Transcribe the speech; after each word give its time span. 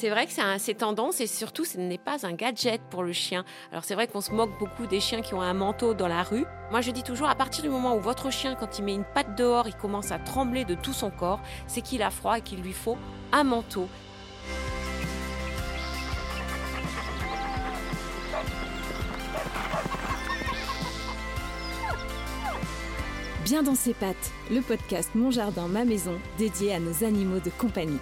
C'est 0.00 0.08
vrai 0.08 0.24
que 0.24 0.32
c'est 0.56 0.74
tendance 0.78 1.20
et 1.20 1.26
surtout 1.26 1.66
ce 1.66 1.76
n'est 1.76 1.98
pas 1.98 2.24
un 2.24 2.32
gadget 2.32 2.80
pour 2.88 3.02
le 3.02 3.12
chien. 3.12 3.44
Alors 3.70 3.84
c'est 3.84 3.94
vrai 3.94 4.06
qu'on 4.06 4.22
se 4.22 4.32
moque 4.32 4.58
beaucoup 4.58 4.86
des 4.86 4.98
chiens 4.98 5.20
qui 5.20 5.34
ont 5.34 5.42
un 5.42 5.52
manteau 5.52 5.92
dans 5.92 6.08
la 6.08 6.22
rue. 6.22 6.46
Moi 6.70 6.80
je 6.80 6.90
dis 6.90 7.02
toujours 7.02 7.28
à 7.28 7.34
partir 7.34 7.62
du 7.62 7.68
moment 7.68 7.94
où 7.94 8.00
votre 8.00 8.30
chien 8.32 8.54
quand 8.54 8.78
il 8.78 8.86
met 8.86 8.94
une 8.94 9.04
patte 9.04 9.36
dehors, 9.36 9.68
il 9.68 9.74
commence 9.74 10.10
à 10.10 10.18
trembler 10.18 10.64
de 10.64 10.74
tout 10.74 10.94
son 10.94 11.10
corps, 11.10 11.42
c'est 11.66 11.82
qu'il 11.82 12.00
a 12.00 12.08
froid 12.08 12.38
et 12.38 12.40
qu'il 12.40 12.62
lui 12.62 12.72
faut 12.72 12.96
un 13.30 13.44
manteau. 13.44 13.88
Bien 23.44 23.62
dans 23.62 23.74
ses 23.74 23.92
pattes, 23.92 24.32
le 24.50 24.62
podcast 24.62 25.10
Mon 25.14 25.30
Jardin, 25.30 25.68
ma 25.68 25.84
maison, 25.84 26.18
dédié 26.38 26.72
à 26.72 26.80
nos 26.80 27.04
animaux 27.04 27.40
de 27.40 27.50
compagnie. 27.50 28.00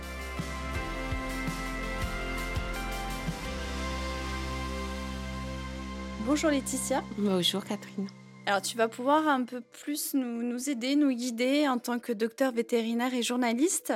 Bonjour 6.29 6.51
Laetitia. 6.51 7.03
Bonjour 7.17 7.65
Catherine. 7.65 8.07
Alors 8.45 8.61
tu 8.61 8.77
vas 8.77 8.87
pouvoir 8.87 9.27
un 9.29 9.45
peu 9.45 9.63
plus 9.63 10.13
nous, 10.13 10.69
aider, 10.69 10.95
nous 10.95 11.11
guider 11.11 11.67
en 11.67 11.79
tant 11.79 11.99
que 11.99 12.13
docteur 12.13 12.53
vétérinaire 12.53 13.15
et 13.15 13.23
journaliste. 13.23 13.95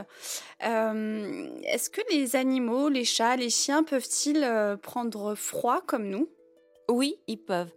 Euh, 0.65 1.51
est-ce 1.65 1.91
que 1.91 2.01
les 2.11 2.35
animaux, 2.35 2.89
les 2.89 3.05
chats, 3.05 3.37
les 3.37 3.51
chiens 3.51 3.85
peuvent-ils 3.85 4.43
euh, 4.43 4.79
prendre 4.79 5.35
froid 5.35 5.83
comme 5.87 6.09
nous? 6.09 6.27
Oui, 6.89 7.17
ils 7.27 7.37
peuvent 7.37 7.75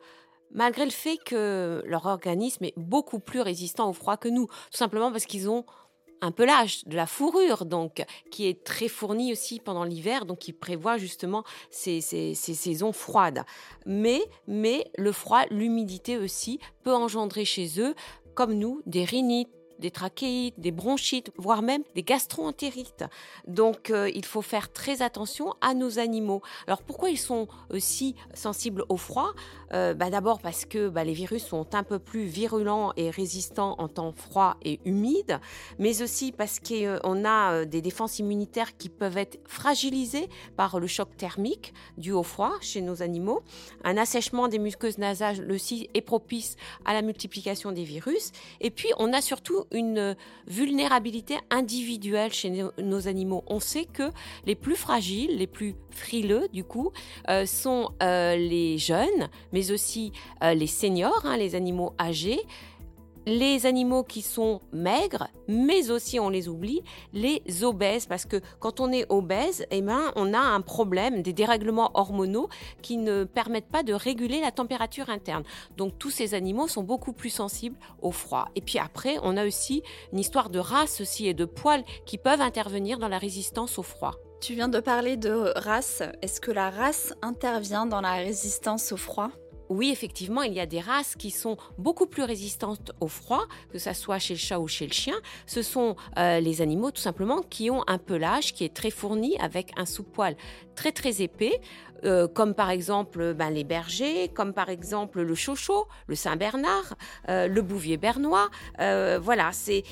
malgré 0.52 0.86
le 0.86 0.92
fait 0.92 1.18
que 1.18 1.84
leur 1.86 2.06
organisme 2.06 2.64
est 2.64 2.74
beaucoup 2.78 3.20
plus 3.20 3.42
résistant 3.42 3.90
au 3.90 3.94
froid 3.94 4.16
que 4.16 4.30
nous, 4.30 4.48
tout 4.48 4.78
simplement 4.78 5.12
parce 5.12 5.26
qu'ils 5.26 5.50
ont 5.50 5.66
un 6.26 6.32
pelage, 6.32 6.84
de 6.86 6.96
la 6.96 7.06
fourrure, 7.06 7.66
donc, 7.66 8.04
qui 8.32 8.48
est 8.48 8.64
très 8.64 8.88
fournie 8.88 9.32
aussi 9.32 9.60
pendant 9.60 9.84
l'hiver, 9.84 10.26
donc 10.26 10.40
qui 10.40 10.54
prévoit 10.54 10.98
justement 10.98 11.44
ces, 11.70 12.02
saisons 12.02 12.92
froides. 12.92 13.44
Mais, 13.86 14.22
mais 14.48 14.92
le 14.98 15.12
froid, 15.12 15.44
l'humidité 15.52 16.18
aussi, 16.18 16.60
peut 16.84 16.94
engendrer 16.94 17.46
chez 17.46 17.80
eux, 17.80 17.96
comme 18.34 18.54
nous, 18.54 18.82
des 18.86 19.06
rhinites, 19.06 19.50
des 19.80 19.92
trachéites, 19.92 20.60
des 20.60 20.72
bronchites, 20.72 21.32
voire 21.38 21.62
même 21.62 21.84
des 21.96 22.04
gastroentérites. 22.04 23.06
Donc 23.48 23.90
euh, 23.90 24.10
il 24.14 24.26
faut 24.26 24.42
faire 24.42 24.72
très 24.72 25.02
attention 25.02 25.54
à 25.62 25.74
nos 25.74 26.00
animaux. 26.00 26.42
Alors 26.68 26.82
pourquoi 26.82 27.10
ils 27.10 27.18
sont 27.18 27.48
aussi 27.70 28.16
sensibles 28.34 28.84
au 28.90 28.98
froid? 28.98 29.34
Euh, 29.74 29.94
bah, 29.94 30.10
D'abord 30.10 30.40
parce 30.40 30.66
que 30.66 30.90
bah, 30.90 31.04
les 31.04 31.14
virus 31.14 31.46
sont 31.46 31.76
un 31.76 31.84
peu 31.84 32.00
plus 32.00 32.26
virulents 32.26 32.94
et 32.96 33.10
résistants 33.10 33.76
en 33.80 33.88
temps 33.88 34.14
froid 34.14 34.58
et 34.64 34.80
humide, 34.86 35.40
mais 35.80 36.02
aussi 36.02 36.32
parce 36.32 36.60
qu'on 36.60 37.26
a 37.26 37.54
euh, 37.54 37.66
des 37.66 37.82
défenses 37.82 38.20
immunitaires 38.20 38.78
qui 38.78 38.90
peuvent 38.90 39.18
être 39.18 39.40
fragilisées 39.48 40.30
par 40.56 40.80
le 40.80 40.88
choc 40.88 41.16
thermique 41.18 41.74
dû 41.98 42.12
au 42.12 42.24
froid 42.24 42.54
chez 42.62 42.82
nos 42.82 43.02
animaux. 43.02 43.42
Un 43.84 43.98
assèchement 43.98 44.48
des 44.48 44.60
muqueuses 44.60 44.98
nasales 44.98 45.52
aussi 45.52 45.90
est 45.94 46.02
propice 46.02 46.56
à 46.86 46.94
la 46.94 47.02
multiplication 47.02 47.72
des 47.72 47.84
virus. 47.84 48.32
Et 48.62 48.70
puis 48.70 48.90
on 48.98 49.12
a 49.14 49.22
surtout 49.22 49.65
une 49.72 50.16
vulnérabilité 50.48 51.38
individuelle 51.50 52.34
chez 52.34 52.50
nos, 52.78 53.08
animaux. 53.08 53.44
On 53.48 53.60
sait 53.60 53.86
que 53.86 54.12
les 54.46 54.56
plus 54.56 54.76
fragiles, 54.76 55.38
les 55.38 55.48
plus 55.48 55.76
frileux, 55.90 56.48
du 56.54 56.64
coup, 56.64 56.92
euh, 57.30 57.46
sont 57.46 57.92
euh, 58.02 58.36
les 58.36 58.78
jeunes, 58.78 59.30
mais 59.54 59.72
aussi 59.72 60.12
euh, 60.44 60.54
les 60.54 60.68
seniors, 60.68 61.26
hein, 61.26 61.38
les 61.38 61.56
animaux 61.56 61.94
âgés 62.00 62.42
les 63.26 63.66
animaux 63.66 64.04
qui 64.04 64.22
sont 64.22 64.62
maigres, 64.72 65.28
mais 65.48 65.92
aussi 65.92 66.20
on 66.20 66.30
les 66.30 66.48
oublie, 66.48 66.82
les 67.14 67.42
obèses, 67.64 68.06
parce 68.06 68.26
que 68.26 68.42
quand 68.60 68.80
on 68.80 68.92
est 68.92 69.06
obèse, 69.10 69.66
eh 69.72 69.82
ben, 69.82 70.12
on 70.16 70.34
a 70.34 70.40
un 70.40 70.62
problème, 70.62 71.22
des 71.22 71.34
dérèglements 71.34 71.92
hormonaux 71.94 72.50
qui 72.82 72.98
ne 72.98 73.24
permettent 73.24 73.70
pas 73.70 73.84
de 73.84 73.94
réguler 73.94 74.42
la 74.42 74.52
température 74.52 75.10
interne. 75.10 75.44
Donc 75.78 75.98
tous 75.98 76.12
ces 76.12 76.34
animaux 76.34 76.68
sont 76.68 76.84
beaucoup 76.84 77.14
plus 77.14 77.30
sensibles 77.30 77.78
au 78.02 78.12
froid. 78.12 78.50
Et 78.56 78.62
puis 78.62 78.80
après, 78.80 79.18
on 79.24 79.38
a 79.38 79.46
aussi 79.46 79.84
une 80.12 80.20
histoire 80.20 80.50
de 80.50 80.60
race 80.60 81.02
aussi 81.02 81.28
et 81.28 81.34
de 81.34 81.46
poils 81.46 81.84
qui 82.06 82.18
peuvent 82.18 82.42
intervenir 82.42 83.00
dans 83.00 83.08
la 83.08 83.18
résistance 83.18 83.78
au 83.80 83.84
froid. 83.84 84.16
Tu 84.42 84.54
viens 84.54 84.68
de 84.68 84.80
parler 84.80 85.18
de 85.18 85.54
race. 85.56 86.04
Est-ce 86.22 86.40
que 86.40 86.52
la 86.52 86.70
race 86.70 87.14
intervient 87.22 87.86
dans 87.86 88.02
la 88.02 88.14
résistance 88.14 88.92
au 88.92 88.98
froid? 88.98 89.32
Oui, 89.70 89.90
effectivement, 89.92 90.44
il 90.44 90.54
y 90.54 90.60
a 90.60 90.66
des 90.66 90.80
races 90.80 91.16
qui 91.16 91.32
sont 91.32 91.58
beaucoup 91.78 92.06
plus 92.06 92.24
résistantes 92.24 92.92
au 93.00 93.08
froid, 93.08 93.46
que 93.72 93.80
ce 93.80 93.94
soit 93.94 94.20
chez 94.20 94.36
le 94.36 94.40
chat 94.40 94.60
ou 94.60 94.68
chez 94.68 94.88
le 94.88 94.94
chien. 94.94 95.16
Ce 95.46 95.62
sont 95.62 95.96
euh, 96.18 96.40
les 96.40 96.62
animaux 96.62 96.92
tout 96.92 97.02
simplement 97.02 97.42
qui 97.42 97.70
ont 97.70 97.84
un 97.88 97.98
pelage 97.98 98.54
qui 98.54 98.64
est 98.64 98.74
très 98.74 98.92
fourni 98.92 99.38
avec 99.40 99.72
un 99.78 99.86
sous-poil 99.86 100.36
très 100.76 100.92
très 100.92 101.22
épais, 101.22 101.60
euh, 102.04 102.28
comme 102.28 102.54
par 102.54 102.70
exemple 102.70 103.34
ben, 103.34 103.50
les 103.50 103.64
bergers, 103.64 104.30
comme 104.30 104.54
par 104.54 104.70
exemple 104.70 105.22
le 105.22 105.36
chocho, 105.36 105.88
le 106.08 106.16
Saint-Bernard, 106.16 106.96
euh, 107.30 107.48
le 107.48 107.62
bouvier 107.62 107.98
bernois. 107.98 108.50
voilà, 108.78 109.52
c'est 109.54 109.84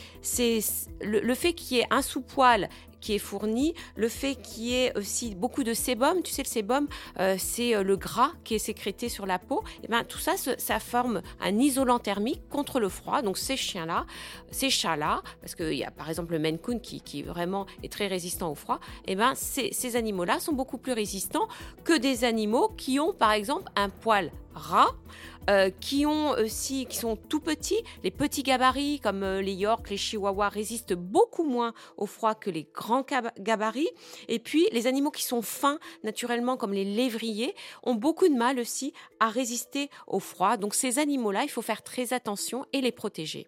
le, 1.01 1.19
le, 1.19 1.35
fait 1.35 1.53
qu'il 1.53 1.77
y 1.77 1.79
ait 1.79 1.87
un 1.89 2.01
sous-poil 2.01 2.69
qui 3.03 3.13
est 3.13 3.19
fourni, 3.19 3.73
le 3.95 4.07
fait 4.07 4.35
qu'il 4.35 4.63
y 4.63 4.75
ait 4.75 4.97
aussi 4.97 5.35
beaucoup 5.35 5.65
de 5.65 5.73
sébum, 5.73 6.23
tu 6.23 6.31
sais 6.31 6.41
le 6.41 6.47
sébum 6.47 6.87
euh, 7.19 7.35
c'est 7.37 7.75
euh, 7.75 7.83
le 7.83 7.97
gras 7.97 8.31
qui 8.45 8.55
est 8.55 8.59
sécrété 8.59 9.09
sur 9.09 9.25
la 9.25 9.39
peau, 9.39 9.61
et 9.83 9.87
ben 9.89 10.05
tout 10.05 10.19
ça 10.19 10.35
ça 10.37 10.79
forme 10.79 11.21
un 11.41 11.59
isolant 11.59 11.99
thermique 11.99 12.47
contre 12.49 12.79
le 12.79 12.87
froid. 12.87 13.21
Donc 13.21 13.37
ces 13.37 13.57
chiens 13.57 13.85
là, 13.85 14.05
ces 14.51 14.69
chats 14.69 14.95
là, 14.95 15.21
parce 15.41 15.53
qu'il 15.53 15.73
y 15.73 15.83
a 15.83 15.91
par 15.91 16.09
exemple 16.09 16.31
le 16.31 16.39
Maine 16.39 16.59
qui, 16.81 17.01
qui 17.01 17.23
vraiment 17.23 17.65
est 17.83 17.91
très 17.91 18.07
résistant 18.07 18.49
au 18.49 18.55
froid, 18.55 18.79
et 19.05 19.15
ben 19.15 19.33
ces, 19.35 19.73
ces 19.73 19.97
animaux 19.97 20.23
là 20.23 20.39
sont 20.39 20.53
beaucoup 20.53 20.72
plus 20.77 20.93
résistants 20.93 21.47
que 21.83 21.97
des 21.97 22.23
animaux 22.23 22.69
qui 22.77 22.99
ont 22.99 23.13
par 23.13 23.31
exemple 23.31 23.71
un 23.75 23.89
poil 23.89 24.31
ras, 24.53 24.91
euh, 25.49 25.69
qui 25.81 26.05
ont 26.05 26.31
aussi, 26.31 26.85
qui 26.85 26.97
sont 26.97 27.15
tout 27.15 27.39
petits. 27.39 27.83
Les 28.03 28.11
petits 28.11 28.43
gabarits 28.43 28.99
comme 28.99 29.23
euh, 29.23 29.41
les 29.41 29.53
York, 29.53 29.89
les 29.89 29.97
Chihuahuas 29.97 30.49
résistent 30.49 30.93
beaucoup 30.93 31.43
moins 31.43 31.73
au 31.97 32.05
froid 32.05 32.35
que 32.35 32.49
les 32.49 32.67
grands 32.73 33.05
gabarits. 33.39 33.89
Et 34.27 34.39
puis 34.39 34.67
les 34.71 34.87
animaux 34.87 35.11
qui 35.11 35.23
sont 35.23 35.41
fins 35.41 35.79
naturellement 36.03 36.55
comme 36.55 36.73
les 36.73 36.85
lévriers 36.85 37.55
ont 37.83 37.95
beaucoup 37.95 38.27
de 38.27 38.35
mal 38.35 38.59
aussi 38.59 38.93
à 39.19 39.29
résister 39.29 39.89
au 40.07 40.19
froid. 40.19 40.57
Donc 40.57 40.75
ces 40.75 40.99
animaux-là, 40.99 41.43
il 41.43 41.49
faut 41.49 41.61
faire 41.61 41.83
très 41.83 42.13
attention 42.13 42.65
et 42.71 42.81
les 42.81 42.91
protéger. 42.91 43.47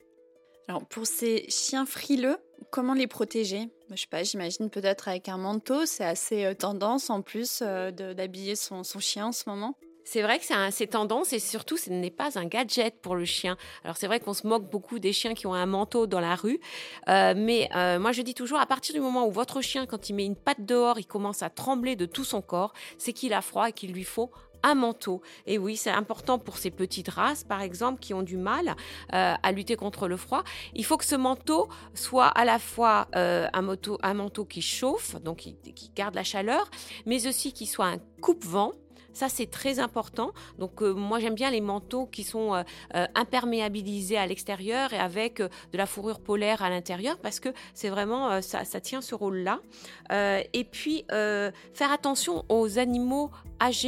Alors 0.68 0.86
pour 0.86 1.06
ces 1.06 1.46
chiens 1.50 1.86
frileux, 1.86 2.38
comment 2.72 2.94
les 2.94 3.08
protéger? 3.08 3.70
Je 3.92 3.96
sais 3.96 4.08
pas, 4.08 4.24
j'imagine 4.24 4.70
peut-être 4.70 5.08
avec 5.08 5.30
un 5.30 5.38
manteau, 5.38 5.86
c'est 5.86 6.06
assez 6.06 6.46
euh, 6.46 6.54
tendance 6.54 7.10
en 7.10 7.22
plus 7.22 7.62
d'habiller 7.62 8.56
son 8.56 8.84
chien 9.00 9.28
en 9.28 9.32
ce 9.32 9.44
moment. 9.48 9.76
C'est 10.08 10.22
vrai 10.22 10.38
que 10.38 10.46
c'est 10.70 10.88
tendance 10.88 11.34
et 11.34 11.40
surtout 11.40 11.78
ce 11.78 11.90
n'est 11.90 12.12
pas 12.12 12.38
un 12.38 12.46
gadget 12.46 13.02
pour 13.02 13.16
le 13.16 13.26
chien. 13.26 13.58
Alors 13.84 13.98
c'est 13.98 14.06
vrai 14.06 14.20
qu'on 14.20 14.36
se 14.36 14.46
moque 14.46 14.70
beaucoup 14.70 15.00
des 15.00 15.12
chiens 15.12 15.34
qui 15.34 15.48
ont 15.48 15.56
un 15.56 15.66
manteau 15.66 16.06
dans 16.06 16.20
la 16.20 16.36
rue, 16.36 16.60
euh, 17.10 17.34
mais 17.36 17.68
euh, 17.76 17.98
moi 17.98 18.12
je 18.12 18.22
dis 18.22 18.36
toujours 18.36 18.60
à 18.60 18.68
partir 18.68 18.94
du 18.94 19.02
moment 19.02 19.28
où 19.28 19.32
votre 19.32 19.62
chien 19.62 19.88
quand 19.88 20.08
il 20.08 20.14
met 20.14 20.26
une 20.26 20.36
patte 20.36 20.64
dehors, 20.64 21.00
il 21.00 21.08
commence 21.08 21.42
à 21.42 21.50
trembler 21.50 21.96
de 21.96 22.06
tout 22.06 22.24
son 22.24 22.44
corps, 22.44 22.74
c'est 23.00 23.14
qu'il 23.14 23.34
a 23.34 23.42
froid 23.42 23.70
et 23.70 23.74
qu'il 23.74 23.94
lui 23.94 24.04
faut 24.04 24.30
un 24.66 24.76
manteau. 24.76 25.22
Et 25.46 25.58
oui, 25.58 25.78
c'est 25.78 25.92
important 25.92 26.40
pour 26.40 26.58
ces 26.58 26.72
petites 26.72 27.10
races, 27.10 27.44
par 27.44 27.62
exemple, 27.62 28.00
qui 28.00 28.14
ont 28.14 28.24
du 28.24 28.38
mal 28.38 28.76
euh, 29.14 29.34
à 29.42 29.52
lutter 29.52 29.76
contre 29.76 30.08
le 30.08 30.18
froid. 30.18 30.44
Il 30.74 30.84
faut 30.84 30.98
que 30.98 31.06
ce 31.06 31.16
manteau 31.16 31.70
soit 31.94 32.28
à 32.28 32.46
la 32.46 32.60
fois 32.60 33.08
un, 33.14 33.62
manteau, 33.62 33.98
un 34.04 34.14
manteau 34.14 34.46
qui 34.46 34.62
chauffe, 34.62 35.16
donc 35.22 35.38
qui, 35.38 35.92
garde 35.96 36.16
la 36.16 36.24
chaleur, 36.24 36.70
mais 37.06 37.28
aussi 37.28 37.54
qui 37.54 37.66
soit 37.66 37.86
un 37.86 37.98
coupe-vent 38.22 38.74
ça, 39.16 39.30
c'est 39.30 39.50
très 39.50 39.80
important. 39.80 40.32
Donc, 40.60 40.82
euh, 40.82 40.94
moi, 40.94 41.20
j'aime 41.20 41.36
bien 41.36 41.50
les 41.50 41.62
manteaux 41.62 42.06
qui 42.06 42.24
sont 42.24 42.54
euh, 42.54 42.64
euh, 42.96 43.08
imperméabilisés 43.16 44.18
à 44.18 44.28
l'extérieur 44.28 44.92
et 44.92 45.00
avec 45.00 45.42
de 45.42 45.78
la 45.78 45.86
fourrure 45.86 46.20
polaire 46.20 46.62
à 46.62 46.70
l'intérieur 46.70 47.18
parce 47.20 47.40
que 47.40 47.50
c'est 47.74 47.90
vraiment, 47.90 48.42
ça, 48.42 48.66
ça, 48.66 48.82
tient 48.82 49.02
ce 49.02 49.16
rôle-là. 49.16 49.62
et 50.12 50.64
puis, 50.66 51.06
faire 51.10 51.92
attention 51.92 52.44
aux 52.50 52.78
animaux 52.78 53.32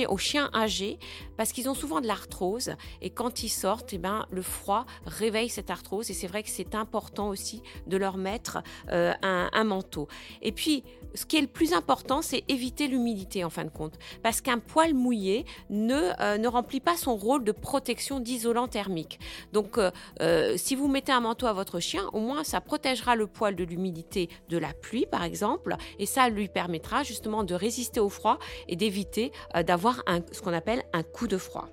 aux 0.08 0.18
chiens 0.18 0.50
âgés, 0.54 1.00
parce 1.38 1.52
qu'ils 1.52 1.70
ont 1.70 1.74
souvent 1.74 2.02
de 2.02 2.08
l'arthrose. 2.08 2.76
Et 3.02 3.10
quand 3.10 3.44
ils 3.44 3.50
sortent, 3.50 3.94
eh 3.94 3.98
ben, 3.98 4.26
le 4.32 4.42
froid 4.42 4.86
réveille 5.06 5.50
cette 5.50 5.70
arthrose. 5.70 6.10
Et 6.10 6.14
c'est 6.14 6.28
vrai 6.28 6.44
que 6.44 6.50
c'est 6.50 6.76
important 6.76 7.30
aussi 7.30 7.62
de 7.88 7.98
leur 7.98 8.18
mettre 8.18 8.64
un, 8.90 9.50
un 9.52 9.64
manteau. 9.64 10.08
Et 10.42 10.52
puis, 10.52 10.84
ce 11.14 11.26
qui 11.26 11.38
est 11.38 11.42
le 11.42 11.48
plus 11.48 11.74
important, 11.74 12.22
c'est 12.22 12.44
éviter 12.48 12.88
l'humidité 12.88 13.44
en 13.44 13.50
fin 13.50 13.66
de 13.66 13.70
compte. 13.70 13.98
Parce 14.24 14.42
qu'un 14.42 14.60
poil 14.60 14.94
mouillé 14.94 15.46
ne, 15.70 16.12
euh, 16.20 16.38
ne 16.38 16.48
remplit 16.48 16.80
pas 16.80 16.96
son 16.96 17.16
rôle 17.16 17.44
de 17.44 17.52
protection 17.52 18.20
d'isolant 18.20 18.68
thermique. 18.68 19.20
Donc, 19.54 19.78
euh, 19.78 19.92
euh, 20.22 20.56
si 20.58 20.76
vous 20.76 20.88
mettez 20.88 21.12
un 21.12 21.22
manteau 21.22 21.48
à 21.48 21.54
votre 21.54 21.80
chien, 21.80 22.04
au 22.14 22.20
moins 22.20 22.44
ça 22.44 22.62
protégera 22.62 23.16
le 23.16 23.28
poil 23.28 23.56
de 23.56 23.64
l'humidité 23.64 24.30
de 24.50 24.58
la 24.58 24.74
pluie, 24.74 25.06
par 25.06 25.24
exemple, 25.24 25.76
et 26.00 26.06
ça 26.06 26.30
lui 26.30 26.48
permettra 26.48 27.04
justement 27.04 27.44
de 27.44 27.56
résister 27.56 28.00
au 28.00 28.10
froid 28.10 28.38
et 28.68 28.76
d'éviter 28.76 29.32
d'avoir 29.68 30.04
ce 30.32 30.42
qu'on 30.42 30.54
appelle 30.54 30.82
un 30.94 31.04
coup 31.04 31.28
de 31.28 31.38
froid. 31.38 31.70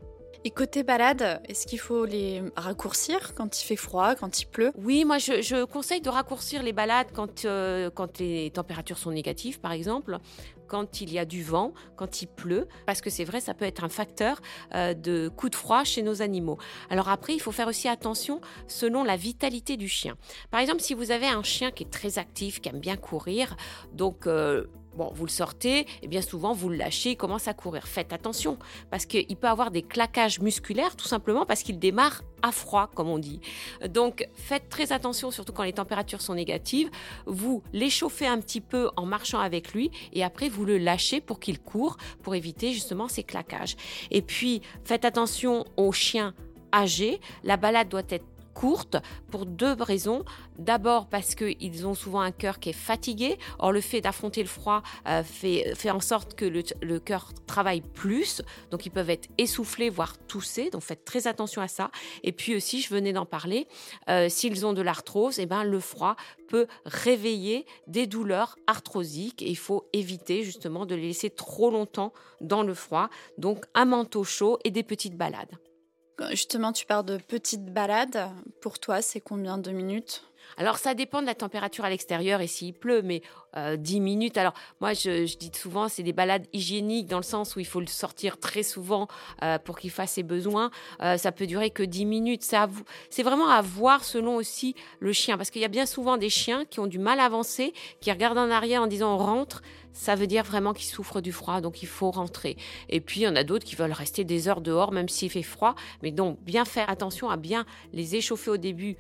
Et 0.47 0.51
côté 0.51 0.83
balade, 0.83 1.41
est-ce 1.49 1.67
qu'il 1.67 1.79
faut 1.79 2.05
les 2.05 2.43
raccourcir 2.55 3.35
quand 3.35 3.59
il 3.59 3.65
fait 3.65 3.77
froid, 3.77 4.15
quand 4.15 4.43
il 4.43 4.47
pleut? 4.47 4.73
Oui, 4.77 5.07
moi 5.07 5.17
je, 5.17 5.65
conseille 5.65 6.03
de 6.03 6.11
raccourcir 6.11 6.63
les 6.63 6.75
balades 6.75 7.07
quand, 7.15 7.47
euh, 7.47 7.89
quand 7.89 8.19
les 8.19 8.51
températures 8.51 8.99
sont 8.99 9.11
négatives, 9.11 9.59
par 9.59 9.73
exemple, 9.73 10.19
quand 10.67 11.01
il 11.01 11.11
y 11.11 11.19
a 11.19 11.25
du 11.25 11.43
vent, 11.43 11.73
quand 11.97 12.21
il 12.21 12.27
pleut, 12.27 12.69
parce 12.85 13.01
que 13.01 13.09
c'est 13.09 13.25
vrai, 13.25 13.41
ça 13.41 13.55
peut 13.55 13.65
être 13.65 13.85
un 13.85 13.89
facteur 13.89 14.43
euh, 14.75 14.93
de 14.93 15.31
coup 15.35 15.49
de 15.49 15.55
froid 15.55 15.83
chez 15.83 16.03
nos 16.03 16.21
animaux. 16.21 16.59
Alors 16.91 17.09
après, 17.09 17.33
il 17.33 17.41
faut 17.41 17.53
faire 17.53 17.69
aussi 17.69 17.89
attention 17.89 18.43
selon 18.69 19.03
la 19.03 19.17
vitalité 19.17 19.79
du 19.79 19.89
chien. 19.89 20.15
Par 20.51 20.61
exemple, 20.61 20.81
si 20.81 20.93
vous 20.93 21.11
avez 21.11 21.27
un 21.27 21.43
chien 21.43 21.71
qui 21.71 21.85
est 21.85 21.91
très 21.91 22.19
actif, 22.19 22.61
qui 22.61 22.69
aime 22.69 22.81
bien 22.81 22.97
courir, 22.97 23.57
donc 23.95 24.27
euh, 24.27 24.67
Bon, 24.97 25.11
vous 25.13 25.27
le 25.27 25.31
sortez, 25.31 25.87
et 26.03 26.09
bien 26.09 26.23
souvent 26.23 26.53
vous 26.53 26.69
le 26.69 26.77
lâchez, 26.77 27.11
il 27.11 27.17
commence 27.17 27.49
à 27.49 27.55
courir. 27.55 27.87
Faites 27.87 28.13
attention, 28.13 28.59
parce 28.91 29.07
qu'il 29.07 29.37
peut 29.37 29.49
avoir 29.49 29.71
des 29.71 29.83
claquages 29.83 30.41
musculaires, 30.41 30.97
tout 30.97 31.09
simplement 31.09 31.47
parce 31.47 31.63
qu'il 31.63 31.79
démarre 31.79 32.23
à 32.43 32.53
froid, 32.53 32.91
comme 32.95 33.09
on 33.09 33.19
dit. 33.19 33.41
Donc 33.89 34.29
faites 34.35 34.69
très 34.69 34.93
attention, 34.93 35.31
surtout 35.31 35.53
quand 35.53 35.63
les 35.65 35.73
températures 35.73 36.21
sont 36.21 36.35
négatives. 36.35 36.91
Vous 37.27 37.63
l'échauffez 37.73 38.27
un 38.27 38.41
petit 38.41 38.61
peu 38.61 38.91
en 38.97 39.07
marchant 39.07 39.41
avec 39.41 39.73
lui, 39.73 39.91
et 40.13 40.23
après 40.23 40.49
vous 40.49 40.65
le 40.65 40.79
lâchez 40.79 41.21
pour 41.21 41.41
qu'il 41.41 41.59
court, 41.59 41.97
pour 42.23 42.35
éviter 42.35 42.73
justement 42.73 43.09
ces 43.09 43.25
claquages. 43.25 43.77
Et 44.11 44.23
puis 44.23 44.63
faites 44.85 45.05
attention 45.05 45.65
aux 45.77 45.93
chiens 45.93 46.35
âgés. 46.73 47.21
La 47.43 47.57
balade 47.57 47.89
doit 47.89 48.03
être 48.09 48.25
courte 48.55 48.97
pour 49.31 49.45
deux 49.45 49.75
raisons. 49.81 50.25
D'abord 50.59 51.09
parce 51.09 51.35
qu'ils 51.35 51.87
ont 51.87 51.95
souvent 51.95 52.21
un 52.21 52.31
cœur 52.31 52.61
qui 52.61 52.71
est 52.71 52.73
fatigué. 52.73 53.39
Or, 53.59 53.73
le 53.73 53.81
fait 53.81 54.01
d'affronter 54.01 54.43
le 54.43 54.49
froid 54.49 54.83
euh, 55.07 55.23
fait, 55.23 55.75
fait 55.75 55.91
en 55.91 56.01
sorte 56.01 56.35
que 56.35 56.45
le, 56.45 56.99
cœur 57.01 57.33
travaille 57.47 57.83
plus. 57.83 58.43
Donc, 58.71 58.87
ils 58.87 58.91
peuvent 58.91 59.11
être 59.11 59.29
essoufflés, 59.37 59.91
voire 59.91 60.17
toussés. 60.27 60.71
Donc, 60.71 60.83
faites 60.83 61.05
très 61.05 61.27
attention 61.27 61.61
à 61.61 61.69
ça. 61.69 61.91
Et 62.23 62.33
puis 62.33 62.55
aussi, 62.55 62.81
je 62.81 62.89
venais 62.89 63.13
d'en 63.13 63.27
parler, 63.27 63.67
euh, 64.09 64.29
s'ils 64.29 64.65
ont 64.65 64.73
de 64.73 64.83
l'arthrose, 64.83 65.39
eh 65.39 65.47
ben, 65.47 65.65
le 65.65 65.81
froid 65.81 66.17
peut 66.49 66.67
réveiller 66.85 67.67
des 67.89 68.07
douleurs 68.07 68.57
arthrosiques. 68.67 69.43
Il 69.43 69.59
faut 69.59 69.89
éviter 69.93 70.45
justement 70.45 70.87
de 70.87 70.95
les 70.95 71.09
laisser 71.09 71.31
trop 71.31 71.71
longtemps 71.71 72.13
dans 72.41 72.63
le 72.63 72.75
froid. 72.75 73.09
Donc, 73.39 73.65
un 73.75 73.85
manteau 73.85 74.25
chaud 74.25 74.59
et 74.65 74.71
des 74.71 74.83
petites 74.83 75.17
balades. 75.17 75.59
Justement, 76.31 76.73
tu 76.73 76.87
parles 76.87 77.05
de 77.05 77.17
petites 77.17 77.67
balades. 77.73 78.29
Pour 78.61 78.79
toi, 78.79 79.03
c'est 79.03 79.21
combien 79.21 79.59
de 79.59 79.71
minutes? 79.73 80.25
Alors 80.57 80.79
ça 80.79 80.95
dépend 80.95 81.21
de 81.21 81.27
la 81.27 81.35
température 81.35 81.85
à 81.85 81.91
l'extérieur 81.91 82.41
et 82.41 82.47
s'il 82.47 82.75
pleut, 82.75 83.03
mais 83.03 83.23
10 83.57 83.97
euh, 83.97 84.01
minutes. 84.01 84.37
Alors 84.37 84.55
moi 84.81 84.95
je, 84.95 85.37
dis 85.37 85.51
souvent 85.55 85.89
c'est 85.89 86.03
des 86.03 86.13
balades 86.13 86.47
hygiéniques 86.53 87.07
dans 87.07 87.19
le 87.19 87.25
sens 87.25 87.57
où 87.57 87.61
il 87.61 87.67
faut 87.67 87.81
le 87.81 87.87
sortir 87.87 88.39
très 88.39 88.63
souvent 88.63 89.09
euh, 89.43 89.59
pour 89.59 89.79
qu'il 89.79 89.91
fasse 89.91 90.13
ses 90.13 90.23
besoins. 90.23 90.71
Euh, 91.03 91.17
ça 91.17 91.33
peut 91.33 91.47
durer 91.47 91.71
que 91.71 91.83
10 91.83 92.05
minutes. 92.07 92.43
C'est 93.11 93.23
vraiment 93.23 93.49
à 93.49 93.63
voir 93.63 94.05
selon 94.05 94.37
aussi 94.37 94.75
le 95.01 95.13
chien 95.13 95.37
parce 95.37 95.51
qu'il 95.51 95.63
y 95.63 95.65
a 95.65 95.69
bien 95.69 95.87
souvent 95.87 96.17
des 96.17 96.31
chiens 96.31 96.65
qui 96.65 96.81
ont 96.81 96.87
du 96.87 96.99
mal 96.99 97.21
à 97.21 97.25
avancer, 97.25 97.73
qui 98.01 98.11
regardent 98.11 98.39
en 98.39 98.51
arrière 98.51 98.83
en 98.83 98.87
disant 98.87 99.15
on 99.15 99.19
rentre. 99.19 99.63
Ça 99.97 100.17
veut 100.17 100.27
dire 100.27 100.43
vraiment 100.43 100.73
qu'ils 100.73 100.89
souffrent 100.89 101.21
du 101.21 101.31
froid, 101.31 101.61
donc 101.61 101.85
il 101.85 101.87
faut 101.87 102.11
rentrer. 102.11 102.57
Et 102.89 103.01
puis 103.01 103.21
il 103.21 103.23
y 103.23 103.29
en 103.29 103.37
a 103.37 103.45
d'autres 103.45 103.65
qui 103.65 103.77
veulent 103.77 103.93
rester 103.93 104.25
des 104.25 104.49
heures 104.49 104.61
dehors 104.61 104.91
même 104.91 105.09
s'il 105.09 105.31
fait 105.31 105.45
froid, 105.45 105.77
mais 106.03 106.11
donc 106.11 106.41
bien 106.43 106.65
faire 106.65 106.91
attention 106.91 107.31
à 107.31 107.37
bien 107.37 107.65
les 107.93 108.17
échauffer 108.17 108.51
au 108.51 108.57
début 108.57 108.97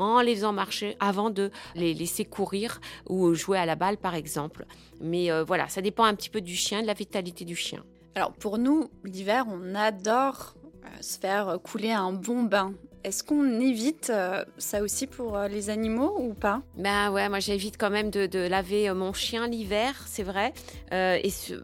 en 0.00 0.20
les 0.20 0.34
faisant 0.34 0.52
marcher 0.52 0.96
avant 1.00 1.30
de 1.30 1.50
les 1.74 1.94
laisser 1.94 2.24
courir 2.24 2.80
ou 3.08 3.34
jouer 3.34 3.58
à 3.58 3.66
la 3.66 3.76
balle 3.76 3.96
par 3.96 4.14
exemple. 4.14 4.66
Mais 5.00 5.30
euh, 5.30 5.44
voilà, 5.44 5.68
ça 5.68 5.80
dépend 5.80 6.04
un 6.04 6.14
petit 6.14 6.30
peu 6.30 6.40
du 6.40 6.54
chien, 6.54 6.82
de 6.82 6.86
la 6.86 6.94
vitalité 6.94 7.44
du 7.44 7.56
chien. 7.56 7.84
Alors 8.14 8.32
pour 8.32 8.58
nous, 8.58 8.90
l'hiver, 9.04 9.44
on 9.48 9.74
adore 9.74 10.54
euh, 10.84 10.88
se 11.00 11.18
faire 11.18 11.58
couler 11.62 11.92
un 11.92 12.12
bon 12.12 12.42
bain. 12.42 12.74
Est-ce 13.04 13.22
qu'on 13.22 13.60
évite 13.60 14.10
euh, 14.10 14.44
ça 14.58 14.82
aussi 14.82 15.06
pour 15.06 15.36
euh, 15.36 15.48
les 15.48 15.70
animaux 15.70 16.16
ou 16.18 16.34
pas? 16.34 16.62
Ben 16.76 17.12
ouais, 17.12 17.28
moi 17.28 17.38
j'évite 17.38 17.76
quand 17.78 17.90
même 17.90 18.10
de, 18.10 18.48
laver 18.48 18.92
mon 18.92 19.12
chien 19.12 19.46
l'hiver, 19.46 20.04
c'est 20.06 20.22
vrai, 20.22 20.52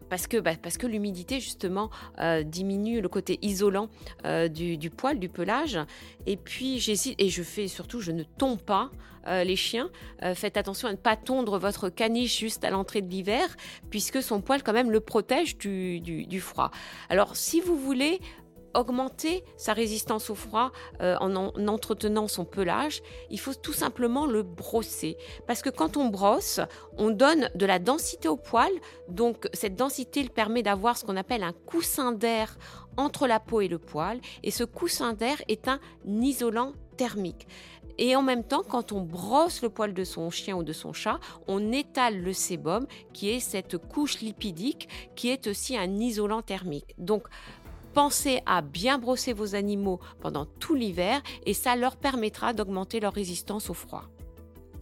parce 0.09 0.27
que 0.27 0.37
bah, 0.37 0.55
que 0.55 0.87
l'humidité 0.87 1.39
justement 1.39 1.89
diminue 2.45 3.01
le 3.01 3.09
côté 3.09 3.39
isolant 3.41 3.89
du, 4.49 4.89
poil, 4.89 5.19
du 5.19 5.29
pelage. 5.29 5.79
Et 6.25 6.37
puis 6.37 6.79
j'hésite 6.79 7.15
et 7.19 7.29
je 7.29 7.43
fais 7.43 7.67
surtout, 7.67 8.01
je 8.01 8.11
ne 8.11 8.23
tombe 8.23 8.61
pas. 8.61 8.91
les 9.25 9.55
chiens, 9.55 9.89
faites 10.33 10.57
attention 10.57 10.87
à 10.87 10.91
ne 10.91 10.97
pas 10.97 11.15
tondre 11.15 11.57
votre 11.57 11.89
caniche 11.89 12.39
juste 12.39 12.63
à 12.63 12.69
l'entrée 12.69 13.01
de 13.01 13.09
l'hiver, 13.09 13.55
puisque 13.89 14.21
son 14.21 14.41
poil 14.41 14.63
quand 14.63 14.73
même 14.73 14.91
le 14.91 14.99
protège 14.99 15.57
du 15.57 16.41
froid. 16.41 16.71
Alors 17.09 17.35
si 17.35 17.61
vous 17.61 17.77
voulez 17.77 18.19
augmenter 18.75 19.43
sa 19.57 19.73
résistance 19.73 20.29
au 20.29 20.35
froid 20.35 20.71
euh, 21.01 21.15
en, 21.19 21.35
entretenant 21.67 22.27
son 22.27 22.45
pelage, 22.45 23.01
il 23.29 23.39
faut 23.39 23.53
tout 23.53 23.73
simplement 23.73 24.25
le 24.25 24.43
brosser. 24.43 25.17
Parce 25.47 25.61
que 25.61 25.69
quand 25.69 25.97
on 25.97 26.07
brosse, 26.07 26.59
on 26.97 27.09
donne 27.09 27.49
de 27.55 27.65
la 27.65 27.79
densité 27.79 28.27
au 28.27 28.37
poil. 28.37 28.71
Donc 29.09 29.47
cette 29.53 29.75
densité 29.75 30.27
permet 30.29 30.63
d'avoir 30.63 30.97
ce 30.97 31.05
qu'on 31.05 31.17
appelle 31.17 31.43
un 31.43 31.53
coussin 31.53 32.11
d'air 32.11 32.57
entre 32.97 33.27
la 33.27 33.39
peau 33.39 33.61
et 33.61 33.67
le 33.67 33.79
poil. 33.79 34.19
Et 34.43 34.51
ce 34.51 34.63
coussin 34.63 35.13
d'air 35.13 35.41
est 35.47 35.67
un 35.67 35.79
isolant 36.05 36.73
thermique. 36.97 37.47
Et 37.97 38.15
en 38.15 38.21
même 38.21 38.43
temps, 38.43 38.63
quand 38.67 38.91
on 38.91 39.01
brosse 39.01 39.61
le 39.61 39.69
poil 39.69 39.93
de 39.93 40.03
son 40.03 40.29
chien 40.29 40.57
ou 40.57 40.63
de 40.63 40.73
son 40.73 40.91
chat, 40.91 41.19
on 41.47 41.71
étale 41.71 42.21
le 42.21 42.33
sébum, 42.33 42.87
qui 43.13 43.29
est 43.29 43.39
cette 43.39 43.77
couche 43.77 44.19
lipidique, 44.19 44.89
qui 45.15 45.29
est 45.29 45.47
aussi 45.47 45.77
un 45.77 45.99
isolant 45.99 46.41
thermique. 46.41 46.93
Donc, 46.97 47.27
Pensez 47.95 48.41
à 48.45 48.61
bien 48.61 48.97
brosser 48.97 49.31
vos 49.31 49.55
animaux 49.55 50.01
pendant 50.19 50.45
tout 50.45 50.75
l'hiver 50.75 51.23
et 51.45 51.53
ça 51.53 51.77
leur 51.77 51.95
permettra 51.95 52.51
d'augmenter 52.51 52.99
leur 52.99 53.13
résistance 53.13 53.69
au 53.69 53.73
froid. 53.73 54.03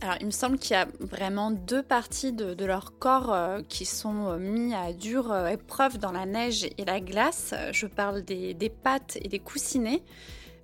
Alors, 0.01 0.15
il 0.19 0.25
me 0.25 0.31
semble 0.31 0.57
qu'il 0.57 0.71
y 0.71 0.79
a 0.79 0.87
vraiment 0.99 1.51
deux 1.51 1.83
parties 1.83 2.33
de, 2.33 2.65
leur 2.65 2.97
corps 2.97 3.31
euh, 3.31 3.61
qui 3.69 3.85
sont 3.85 4.29
euh, 4.29 4.37
mis 4.39 4.73
à 4.73 4.93
dure 4.93 5.31
euh, 5.31 5.47
épreuve 5.47 5.99
dans 5.99 6.11
la 6.11 6.25
neige 6.25 6.65
et 6.79 6.85
la 6.85 6.99
glace. 6.99 7.53
Je 7.71 7.85
parle 7.85 8.23
des, 8.23 8.55
des 8.55 8.69
pattes 8.69 9.19
et 9.21 9.27
des 9.27 9.39
coussinets. 9.39 10.01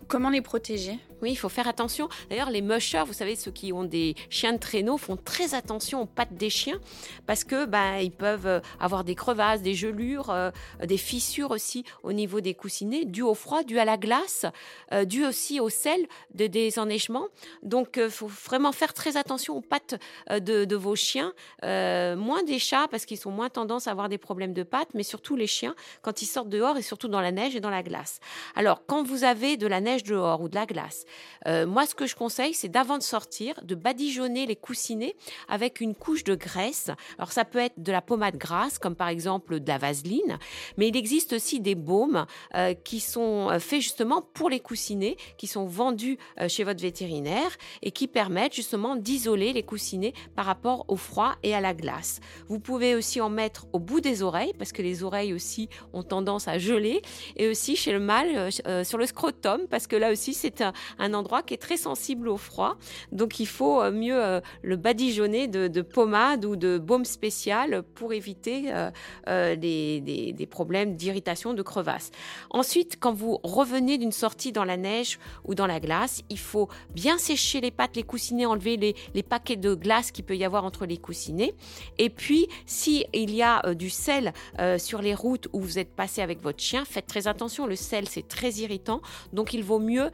Comment 0.08 0.32
les 0.32 0.42
protéger? 0.42 0.98
Oui, 1.22 1.32
il 1.32 1.36
faut 1.36 1.50
faire 1.50 1.68
attention. 1.68 2.10
D'ailleurs, 2.30 2.50
les 2.50 2.62
mushers, 2.62 3.04
vous 3.06 3.14
savez, 3.14 3.36
ceux 3.36 3.52
qui 3.52 3.74
ont 3.74 3.84
des 3.84 4.16
chiens 4.30 4.54
de 4.54 4.58
traîneau, 4.58 4.98
font 4.98 5.18
très 5.18 5.54
attention 5.54 6.02
aux 6.02 6.06
pattes 6.06 6.34
des 6.34 6.50
chiens 6.50 6.80
parce 7.28 7.44
que 7.44 7.66
bah, 7.66 8.02
ils 8.02 8.12
peuvent 8.12 8.48
euh, 8.48 8.60
avoir 8.80 9.04
des 9.04 9.16
crevasses, 9.16 9.62
des 9.62 9.74
gelures, 9.74 10.30
euh, 10.30 10.52
des 10.84 10.98
fissures 10.98 11.52
aussi 11.52 11.84
au 12.04 12.14
niveau 12.14 12.42
des 12.42 12.54
coussinets, 12.54 13.06
dû 13.06 13.22
au 13.22 13.34
froid, 13.34 13.64
dû 13.64 13.80
à 13.80 13.86
la 13.86 13.98
glace, 13.98 14.46
euh, 14.94 15.06
aussi 15.28 15.60
au 15.60 15.70
sel 15.70 16.08
de, 16.34 16.48
des 16.48 16.80
enneigements. 16.80 17.28
Donc, 17.62 17.98
il 17.98 18.10
faut 18.10 18.28
vraiment 18.28 18.72
faire 18.72 18.94
très 18.94 19.18
attention 19.18 19.58
aux 19.58 19.62
pattes 19.62 19.96
de, 20.30 20.76
vos 20.76 20.96
chiens, 20.96 21.34
moins 21.62 22.44
des 22.44 22.58
chats 22.58 22.88
parce 22.90 23.06
qu'ils 23.06 23.18
sont 23.18 23.32
moins 23.32 23.50
tendance 23.50 23.88
à 23.88 23.92
avoir 23.92 24.08
des 24.08 24.18
problèmes 24.18 24.54
de 24.54 24.64
pattes, 24.64 24.90
mais 24.94 25.04
surtout 25.04 25.36
les 25.36 25.48
chiens 25.48 25.76
quand 26.02 26.22
ils 26.22 26.26
sortent 26.26 26.48
dehors 26.50 26.78
et 26.78 26.82
surtout 26.82 27.10
dans 27.10 27.20
la 27.20 27.32
neige 27.32 27.56
et 27.56 27.60
dans 27.60 27.70
la 27.70 27.84
glace. 27.84 28.20
Alors, 28.56 28.86
quand 28.86 29.04
vous 29.04 29.26
avez 29.26 29.58
de 29.58 29.68
la 29.68 29.82
neige 29.82 30.04
dehors 30.04 30.42
ou 30.42 30.48
de 30.48 30.56
la 30.56 30.66
glace, 30.66 31.06
euh, 31.48 31.66
moi, 31.66 31.86
ce 31.86 31.96
que 31.96 32.06
je 32.06 32.16
conseille, 32.16 32.54
c'est 32.54 32.70
d'avant 32.70 32.98
de 32.98 33.04
sortir, 33.04 33.60
de 33.64 33.76
badigeonner 33.76 34.46
les 34.46 34.56
coussinets 34.56 35.16
avec 35.48 35.82
une 35.82 35.96
couche 35.96 36.24
de 36.24 36.36
graisse. 36.36 36.92
Alors, 37.18 37.32
ça 37.32 37.46
peut 37.46 37.60
être 37.60 37.82
de 37.82 37.92
la 37.92 38.02
pommade 38.02 38.38
grasse, 38.38 38.78
comme 38.78 38.96
par 38.96 39.08
exemple 39.08 39.60
de 39.60 39.68
la 39.68 39.78
vaseline, 39.78 40.38
mais 40.78 40.90
il 40.90 40.98
existe 40.98 41.34
aussi 41.34 41.60
des 41.60 41.76
baumes 41.76 42.26
euh, 42.56 42.74
qui 42.74 43.00
sont 43.00 43.50
euh, 43.50 43.60
faits 43.60 43.82
justement 43.82 44.22
pour 44.22 44.50
les 44.50 44.60
coussinets, 44.60 45.18
qui 45.38 45.48
sont 45.48 45.66
vendus 45.66 46.18
chez 46.48 46.64
votre 46.64 46.82
vétérinaire 46.82 47.58
et 47.82 47.92
qui 47.92 48.08
permettent 48.08 48.54
justement 48.54 48.96
d'isoler 48.96 49.54
les 49.54 49.64
coussinets 49.64 50.14
par 50.36 50.46
rapport 50.46 50.86
au 50.88 50.96
froid 50.96 51.36
et 51.44 51.54
à 51.54 51.62
la 51.62 51.74
glace. 51.74 52.20
Vous 52.48 52.60
pouvez 52.60 52.96
aussi 52.96 53.22
en 53.22 53.30
mettre 53.30 53.68
au 53.74 53.80
bout 53.80 54.02
des 54.02 54.24
oreilles, 54.24 54.54
parce 54.58 54.72
que 54.72 54.82
les 54.82 55.04
oreilles 55.04 55.34
aussi 55.34 55.70
ont 55.94 56.04
tendance 56.04 56.48
à 56.48 56.58
geler, 56.58 57.02
et 57.36 57.48
aussi 57.48 57.76
chez 57.76 57.92
le 57.92 58.00
mâle 58.00 58.52
sur 58.84 58.98
le 58.98 59.06
scrotum, 59.06 59.68
parce 59.70 59.88
que 59.88 59.96
là 59.96 60.12
aussi 60.12 60.34
c'est 60.34 60.62
un, 60.62 60.74
un 61.00 61.14
endroit 61.14 61.42
qui 61.42 61.54
est 61.54 61.58
très 61.58 61.78
sensible 61.78 62.28
au 62.28 62.38
froid. 62.38 62.78
Donc 63.12 63.40
il 63.40 63.48
faut 63.48 63.82
euh, 63.82 63.92
mieux 63.92 64.22
euh, 64.22 64.42
le 64.62 64.76
badigeonner 64.76 65.48
de, 65.48 65.68
de, 65.68 65.82
pommade 65.82 66.46
ou 66.46 66.56
de 66.56 66.78
baume 66.78 67.06
spécial 67.06 67.84
pour 67.96 68.14
éviter 68.14 68.72
euh, 69.28 69.56
des, 69.56 70.48
problèmes 70.50 70.96
d'irritation, 70.96 71.54
de 71.54 71.62
crevasse. 71.62 72.12
Ensuite, 72.50 72.98
quand 73.00 73.14
vous 73.14 73.40
revenez 73.44 73.98
d'une 73.98 74.12
sortie 74.12 74.52
dans 74.52 74.66
la 74.66 74.78
neige 74.78 75.20
ou 75.46 75.56
dans 75.56 75.68
la 75.68 75.80
glace, 75.80 76.22
il 76.30 76.40
faut 76.40 76.68
bien 76.94 77.18
sécher 77.18 77.62
les 77.62 77.72
pattes, 77.72 77.96
les 77.96 78.04
coussinets, 78.04 78.46
enlever 78.46 78.78
les, 78.78 79.24
paquets 79.24 79.56
de 79.56 79.76
glace 79.76 80.12
qu'il 80.12 80.26
peut 80.26 80.36
y 80.36 80.44
avoir 80.44 80.66
entre 80.66 80.86
les 80.86 80.98
coussinets. 80.98 81.54
Et 81.98 82.10
puis, 82.10 82.48
il 83.14 83.36
y 83.36 83.44
a 83.44 83.74
du 83.76 83.90
sel 83.90 84.34
sur 84.78 85.02
les 85.02 85.14
routes 85.14 85.48
où 85.54 85.62
vous 85.62 85.78
êtes 85.78 85.96
passé 85.96 86.22
avec 86.22 86.42
votre 86.42 86.60
chien, 86.60 86.84
faites 86.84 87.06
très 87.06 87.28
attention. 87.28 87.68
Le 87.68 87.76
sel, 87.76 88.10
c'est 88.10 88.28
très 88.28 88.52
irritant. 88.54 89.02
Donc, 89.34 89.54
il 89.54 89.64
vaut 89.64 89.80
mieux 89.80 90.10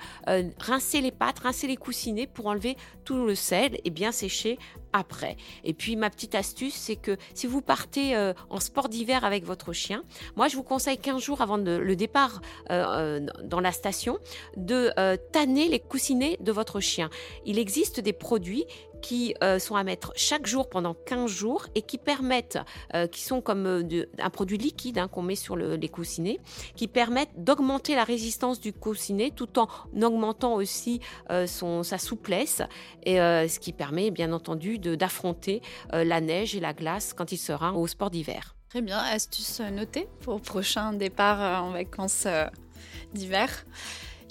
rincer 0.60 0.75
les 1.02 1.12
pattes, 1.12 1.40
rincer 1.40 1.68
les 1.68 1.78
coussinets 1.78 2.28
pour 2.28 2.48
enlever 2.48 2.78
tout 3.04 3.26
le 3.26 3.36
sel 3.36 3.80
et 3.84 3.90
bien 3.90 4.12
sécher 4.12 4.58
après. 4.94 5.36
Et 5.64 5.74
puis 5.74 5.96
ma 5.96 6.10
petite 6.10 6.36
astuce, 6.36 6.74
c'est 6.74 6.96
que 6.96 7.18
si 7.34 7.48
vous 7.48 7.62
partez 7.62 8.16
euh, 8.16 8.34
en 8.50 8.60
sport 8.60 8.88
d'hiver 8.88 9.26
avec 9.26 9.44
votre 9.44 9.74
chien, 9.74 10.04
moi 10.36 10.48
je 10.48 10.56
vous 10.56 10.64
conseille 10.64 10.98
15 10.98 11.22
jours 11.22 11.42
avant 11.42 11.58
le 11.58 11.96
départ 11.96 12.42
euh, 12.72 13.20
euh, 13.20 13.26
dans 13.44 13.60
la 13.60 13.72
station 13.72 14.18
de 14.56 14.92
tanner 15.32 15.68
les 15.68 15.80
coussinets 15.80 16.38
de 16.40 16.52
votre 16.52 16.80
chien. 16.80 17.10
Il 17.46 17.60
existe 17.60 18.00
des 18.00 18.14
produits 18.14 18.66
qui 19.02 19.36
euh, 19.44 19.60
sont 19.60 19.76
à 19.76 19.84
mettre 19.84 20.12
chaque 20.16 20.46
jour 20.46 20.70
pendant 20.70 20.94
15 20.94 21.30
jours 21.30 21.68
et 21.76 21.82
qui 21.82 21.98
permettent, 21.98 22.60
euh, 22.94 23.08
qui 23.08 23.22
sont 23.22 23.42
comme 23.42 23.66
euh, 23.66 24.06
un 24.20 24.30
produit 24.30 24.58
liquide 24.58 24.98
hein, 24.98 25.08
qu'on 25.08 25.22
met 25.22 25.36
sur 25.36 25.56
les 25.56 25.90
coussinets, 25.90 26.40
qui 26.76 26.88
permettent 26.88 27.32
d'augmenter 27.38 27.96
la 27.96 28.04
résistance 28.04 28.60
du 28.60 28.74
coussinet 28.74 29.32
tout 29.32 29.60
en 29.60 29.68
augmentant 30.02 30.54
aussi 30.54 31.00
son, 31.48 31.84
sa 31.84 31.98
souplesse, 31.98 32.62
et 33.04 33.16
ce 33.16 33.60
qui 33.60 33.74
permet 33.74 34.12
bien 34.12 34.32
entendu 34.34 34.80
d'affronter 34.80 35.62
la 35.92 36.22
neige 36.22 36.56
et 36.56 36.60
la 36.60 36.74
glace 36.74 37.14
quand 37.14 37.32
il 37.32 37.38
sera 37.38 37.74
au 37.74 37.88
sport 37.88 38.10
d'hiver. 38.10 38.56
Très 38.70 38.82
bien, 38.82 38.98
astuce 38.98 39.60
notée 39.60 40.08
pour 40.22 40.42
prochain 40.42 40.94
départ 40.94 41.64
en 41.64 41.72
vacances 41.72 42.28
d'hiver. 43.14 43.66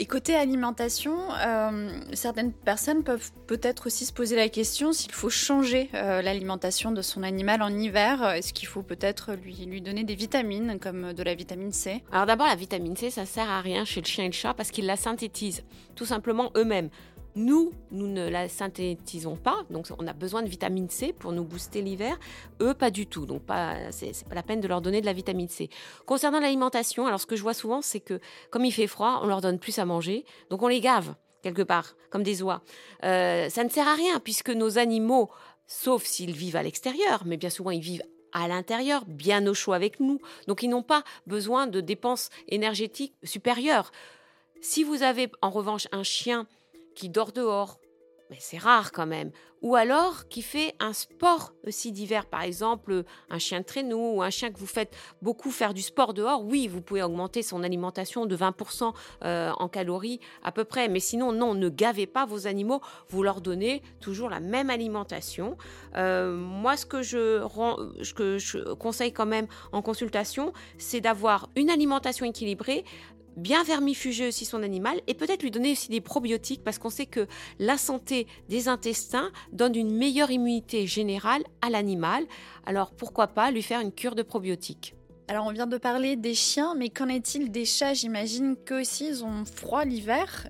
Et 0.01 0.07
côté 0.07 0.35
alimentation, 0.35 1.17
euh, 1.47 2.01
certaines 2.15 2.53
personnes 2.53 3.05
peuvent 3.05 3.31
peut-être 3.47 3.87
aussi 3.87 4.05
se 4.05 4.13
poser 4.13 4.35
la 4.35 4.49
question 4.49 4.93
s'il 4.93 5.13
faut 5.13 5.31
changer 5.31 5.89
euh, 5.95 6.21
l'alimentation 6.21 6.91
de 6.91 7.01
son 7.01 7.23
animal 7.23 7.63
en 7.63 7.69
hiver. 7.69 8.29
Est-ce 8.31 8.53
qu'il 8.53 8.67
faut 8.67 8.83
peut-être 8.83 9.35
lui, 9.35 9.55
lui 9.67 9.81
donner 9.81 10.03
des 10.03 10.17
vitamines 10.17 10.81
comme 10.81 11.13
de 11.13 11.23
la 11.23 11.37
vitamine 11.37 11.71
C? 11.71 12.03
Alors 12.11 12.27
d'abord, 12.27 12.49
la 12.49 12.57
vitamine 12.57 12.97
C, 12.97 13.11
ça 13.11 13.25
sert 13.25 13.49
à 13.49 13.61
rien 13.61 13.85
chez 13.85 14.01
le 14.01 14.07
chien 14.07 14.25
et 14.25 14.29
le 14.29 14.33
chat 14.33 14.53
parce 14.53 14.73
qu'ils 14.73 14.87
la 14.87 14.97
synthétisent 14.97 15.63
tout 15.95 16.07
simplement 16.07 16.51
eux-mêmes. 16.57 16.91
Nous, 17.37 17.73
nous 17.91 18.07
ne 18.07 18.29
la 18.29 18.49
synthétisons 18.49 19.37
pas, 19.37 19.65
donc 19.69 19.87
on 19.99 20.07
a 20.07 20.13
besoin 20.13 20.43
de 20.43 20.49
vitamine 20.49 20.89
C 20.89 21.13
pour 21.13 21.33
nous 21.33 21.43
booster 21.43 21.83
l'hiver. 21.83 22.17
Eux, 22.61 22.75
pas 22.75 22.93
du 22.93 23.07
tout, 23.07 23.27
donc 23.27 23.43
pas, 23.43 23.91
c'est 23.91 24.13
pas 24.29 24.37
la 24.37 24.45
peine 24.45 24.61
de 24.61 24.69
leur 24.69 24.81
donner 24.81 25.01
de 25.01 25.07
la 25.07 25.13
vitamine 25.13 25.49
C. 25.49 25.69
Concernant 26.07 26.39
l'alimentation, 26.39 27.07
alors 27.07 27.21
ce 27.21 27.27
que 27.27 27.35
je 27.35 27.43
vois 27.43 27.55
souvent, 27.55 27.83
c'est 27.83 27.99
que 27.99 28.21
comme 28.51 28.65
il 28.65 28.73
fait 28.73 28.87
froid, 28.87 29.21
on 29.23 29.27
leur 29.27 29.41
donne 29.41 29.59
plus 29.59 29.81
à 29.81 29.85
manger, 29.85 30.25
donc 30.49 30.63
on 30.63 30.69
les 30.69 30.81
gave 30.81 31.15
quelque 31.43 31.63
part, 31.63 31.97
comme 32.11 32.23
des 32.23 32.43
oies. 32.43 32.63
Euh, 33.05 33.49
ça 33.51 33.65
ne 33.65 33.69
sert 33.69 33.87
à 33.87 33.95
rien 33.95 34.21
puisque 34.21 34.51
nos 34.51 34.79
animaux, 34.79 35.29
sauf 35.67 36.05
s'ils 36.05 36.33
vivent 36.33 36.57
à 36.57 36.63
l'extérieur, 36.63 37.25
mais 37.27 37.37
bien 37.37 37.51
souvent 37.51 37.71
ils 37.71 37.83
vivent 37.83 38.05
à 38.33 38.49
l'intérieur, 38.49 39.05
bien 39.07 39.47
au 39.47 39.55
chaud 39.55 39.73
avec 39.73 40.01
nous. 40.01 40.21
Donc 40.47 40.63
ils 40.63 40.71
n'ont 40.71 40.83
pas 40.83 41.05
besoin 41.27 41.67
de 41.67 41.81
dépenses 41.81 42.31
énergétiques 42.49 43.15
supérieures. 43.25 43.93
Si 44.61 44.85
vous 44.85 45.03
avez 45.03 45.31
en 45.43 45.51
revanche 45.51 45.87
un 45.93 46.03
chien 46.03 46.47
qui 46.95 47.09
dort 47.09 47.33
dehors, 47.33 47.81
mais 48.31 48.39
c'est 48.41 48.59
rare 48.59 48.93
quand 48.93 49.07
même. 49.07 49.31
Ou 49.65 49.77
alors 49.77 50.29
qui 50.29 50.43
fait 50.43 50.75
un 50.79 50.93
sport 50.93 51.55
aussi 51.67 51.91
d'hiver, 51.91 52.27
par 52.27 52.43
exemple 52.43 53.05
un 53.31 53.39
chien 53.39 53.61
de 53.61 53.65
traîneau 53.65 54.17
ou 54.17 54.23
un 54.23 54.29
chien 54.29 54.51
que 54.51 54.59
vous 54.59 54.67
faites 54.67 54.95
beaucoup 55.23 55.51
faire 55.51 55.73
du 55.73 55.81
sport 55.81 56.13
dehors. 56.13 56.45
Oui, 56.45 56.69
vous 56.69 56.83
pouvez 56.83 57.03
augmenter 57.03 57.43
son 57.43 57.63
alimentation 57.63 58.27
de 58.27 58.37
20% 58.37 58.93
euh, 59.25 59.53
en 59.57 59.69
calories 59.69 60.21
à 60.43 60.53
peu 60.53 60.65
près. 60.65 60.89
Mais 60.89 61.01
sinon, 61.01 61.33
non, 61.33 61.55
ne 61.55 61.71
gavez 61.71 62.07
pas 62.07 62.27
vos 62.27 62.47
animaux. 62.47 62.83
Vous 63.09 63.23
leur 63.23 63.41
donnez 63.41 63.83
toujours 64.01 64.29
la 64.29 64.41
même 64.41 64.69
alimentation. 64.69 65.57
Euh, 65.97 66.37
moi, 66.37 66.77
ce 66.77 66.85
que 66.85 67.03
je 67.03 68.75
conseille 68.75 69.15
quand 69.15 69.27
même 69.27 69.47
en 69.73 69.81
consultation, 69.81 70.53
c'est 70.77 71.01
d'avoir 71.01 71.49
une 71.57 71.71
alimentation 71.71 72.27
équilibrée 72.27 72.85
bien 73.37 73.65
vermifuger 73.65 74.29
aussi 74.29 74.45
son 74.45 74.63
animal 74.63 75.01
et 75.07 75.15
peut-être 75.15 75.43
lui 75.43 75.51
donner 75.51 75.73
aussi 75.73 75.89
des 75.89 76.01
probiotiques 76.01 76.63
parce 76.65 76.79
qu'on 76.79 76.91
sait 76.91 77.07
que 77.07 77.27
la 77.59 77.79
santé 77.79 78.27
des 78.49 78.69
intestins 78.69 79.31
donne 79.53 79.75
une 79.75 79.95
meilleure 79.97 80.31
immunité 80.31 80.87
générale 80.87 81.43
à 81.63 81.71
l'animal. 81.71 82.25
Alors 82.67 82.93
pourquoi 82.93 83.29
pas 83.29 83.51
lui 83.51 83.63
faire 83.63 83.81
une 83.81 83.93
cure 83.93 84.15
de 84.15 84.23
probiotiques? 84.23 84.95
Alors 85.29 85.47
on 85.47 85.53
vient 85.53 85.67
de 85.67 85.79
parler 85.79 86.17
des 86.17 86.35
chiens, 86.35 86.75
mais 86.75 86.91
qu'en 86.91 87.09
est-il 87.09 87.51
des 87.51 87.65
chats? 87.65 87.95
J'imagine 87.95 88.57
qu'eux 88.57 88.83
aussi 88.83 89.07
ils 89.09 89.25
ont 89.25 89.45
froid 89.45 89.85
l'hiver. 89.85 90.49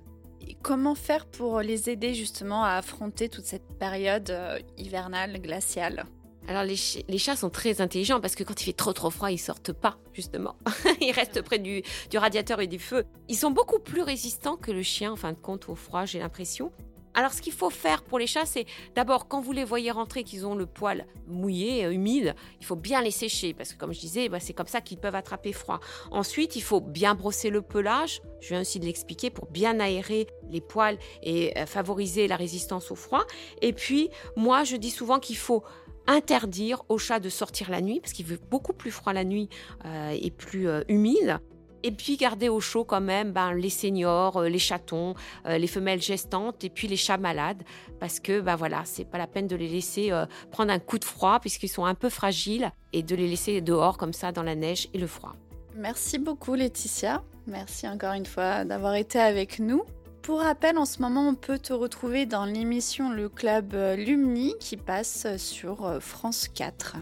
Comment 0.61 0.95
faire 0.95 1.25
pour 1.25 1.61
les 1.61 1.89
aider 1.89 2.13
justement 2.13 2.63
à 2.63 2.71
affronter 2.71 3.29
toute 3.29 3.45
cette 3.45 3.77
période 3.79 4.29
euh, 4.31 4.59
hivernale, 4.77 5.39
glaciale? 5.39 6.05
Alors 6.47 6.63
les, 6.63 7.17
chats 7.17 7.35
sont 7.35 7.49
très 7.49 7.81
intelligents 7.81 8.21
parce 8.21 8.35
que 8.35 8.43
quand 8.43 8.61
il 8.61 8.65
fait 8.65 8.73
trop 8.73 8.93
trop 8.93 9.09
froid, 9.09 9.31
ils 9.31 9.39
sortent 9.39 9.73
pas 9.73 9.97
justement. 10.13 10.55
ils 11.01 11.11
restent 11.11 11.41
près 11.41 11.59
du, 11.59 11.81
radiateur 12.13 12.61
et 12.61 12.67
du 12.67 12.79
feu. 12.79 13.05
Ils 13.29 13.35
sont 13.35 13.51
beaucoup 13.51 13.79
plus 13.79 14.01
résistants 14.01 14.55
que 14.55 14.71
le 14.71 14.83
chien 14.83 15.11
en 15.11 15.15
fin 15.15 15.31
de 15.31 15.37
compte 15.37 15.69
au 15.69 15.75
froid, 15.75 16.05
j'ai 16.05 16.19
l'impression. 16.19 16.71
Alors 17.17 17.31
ce 17.31 17.41
qu'il 17.41 17.53
faut 17.53 17.69
faire 17.69 18.03
pour 18.03 18.19
les 18.19 18.27
chats, 18.27 18.45
c'est 18.45 18.65
d'abord 18.93 19.29
quand 19.29 19.39
vous 19.39 19.53
les 19.53 19.63
voyez 19.63 19.89
rentrer, 19.89 20.23
qu'ils 20.25 20.45
ont 20.45 20.53
le 20.53 20.65
poil 20.65 21.07
mouillé, 21.27 21.85
euh, 21.85 21.93
humide, 21.93 22.35
il 22.59 22.65
faut 22.65 22.75
bien 22.75 23.01
les 23.01 23.11
sécher 23.11 23.53
parce 23.53 23.71
que 23.71 23.77
comme 23.77 23.93
je 23.93 24.01
disais, 24.01 24.27
bah, 24.27 24.41
c'est 24.41 24.53
comme 24.53 24.67
ça 24.67 24.81
qu'ils 24.81 24.97
peuvent 24.97 25.15
attraper 25.15 25.53
froid. 25.53 25.79
Ensuite, 26.11 26.57
il 26.57 26.61
faut 26.61 26.81
bien 26.81 27.15
brosser 27.15 27.49
le 27.49 27.61
pelage. 27.61 28.21
Je 28.41 28.49
viens 28.49 28.61
aussi 28.61 28.79
de 28.81 28.85
l'expliquer 28.85 29.29
pour 29.29 29.47
bien 29.47 29.79
aérer 29.79 30.27
les 30.49 30.59
poils 30.59 30.99
et 31.23 31.57
euh, 31.57 31.65
favoriser 31.65 32.27
la 32.27 32.35
résistance 32.35 32.91
au 32.91 32.95
froid. 32.95 33.23
Et 33.61 33.71
puis 33.71 34.09
moi, 34.35 34.65
je 34.65 34.75
dis 34.75 34.91
souvent 34.91 35.19
qu'il 35.19 35.37
faut 35.37 35.63
interdire 36.07 36.83
aux 36.89 36.97
chats 36.97 37.19
de 37.19 37.29
sortir 37.29 37.69
la 37.69 37.81
nuit 37.81 37.99
parce 37.99 38.13
qu'il 38.13 38.25
veut 38.25 38.39
beaucoup 38.49 38.73
plus 38.73 38.91
froid 38.91 39.13
la 39.13 39.23
nuit 39.23 39.49
euh, 39.85 40.15
et 40.19 40.31
plus 40.31 40.67
euh, 40.67 40.81
humide. 40.87 41.39
Et 41.83 41.91
puis 41.91 42.17
garder 42.17 42.49
au 42.49 42.59
chaud 42.59 42.83
quand 42.83 43.01
même 43.01 43.31
ben, 43.31 43.53
les 43.53 43.69
seniors, 43.69 44.37
euh, 44.37 44.49
les 44.49 44.57
chatons, 44.57 45.13
les 45.45 45.67
femelles 45.67 46.01
gestantes 46.01 46.63
et 46.63 46.69
puis 46.69 46.87
les 46.87 46.95
chats 46.95 47.17
malades 47.17 47.61
parce 47.99 48.19
que 48.19 48.41
ben 48.41 48.55
voilà, 48.55 48.81
c'est 48.85 49.05
pas 49.05 49.19
la 49.19 49.27
peine 49.27 49.47
de 49.47 49.55
les 49.55 49.67
laisser 49.67 50.11
prendre 50.49 50.71
un 50.71 50.79
coup 50.79 50.97
de 50.97 51.05
froid 51.05 51.39
puisqu'ils 51.39 51.69
sont 51.69 51.85
un 51.85 51.93
peu 51.93 52.09
fragiles 52.09 52.71
et 52.91 53.03
de 53.03 53.15
les 53.15 53.27
laisser 53.27 53.61
dehors 53.61 53.97
comme 53.97 54.13
ça 54.13 54.31
dans 54.31 54.41
la 54.41 54.55
neige 54.55 54.89
et 54.93 54.97
le 54.97 55.05
froid. 55.05 55.35
Merci 55.75 56.17
beaucoup 56.17 56.55
Laetitia. 56.55 57.23
Merci 57.45 57.87
encore 57.87 58.13
une 58.13 58.25
fois 58.25 58.65
d'avoir 58.65 58.95
été 58.95 59.19
avec 59.19 59.59
nous. 59.59 59.83
Pour 60.25 60.39
rappel, 60.39 60.79
en 60.79 60.85
ce 60.85 61.03
moment, 61.03 61.27
on 61.27 61.35
peut 61.35 61.59
te 61.59 61.71
retrouver 61.71 62.25
dans 62.25 62.45
l'émission 62.45 63.11
Le 63.11 63.29
Club 63.29 63.75
Lumni 63.95 64.55
qui 64.59 64.75
passe 64.75 65.27
sur 65.37 65.85
euh, 65.85 65.99
France 65.99 66.47
4. 66.47 66.95